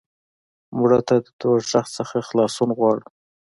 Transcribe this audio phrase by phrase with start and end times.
[0.79, 3.05] مړه ته د دوزخ نه خلاصون غواړو